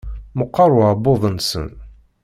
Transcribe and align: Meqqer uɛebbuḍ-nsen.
Meqqer 0.37 0.69
uɛebbuḍ-nsen. 0.77 1.69